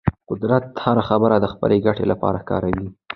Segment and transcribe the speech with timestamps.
[0.29, 2.87] قدرت هره خبره د خپلې ګټې لپاره کاروي.